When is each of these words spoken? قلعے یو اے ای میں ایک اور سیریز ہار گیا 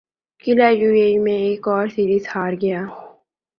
قلعے 0.43 0.69
یو 0.81 0.91
اے 0.97 1.05
ای 1.09 1.17
میں 1.25 1.39
ایک 1.45 1.63
اور 1.71 1.85
سیریز 1.95 2.23
ہار 2.31 2.53
گیا 2.61 2.81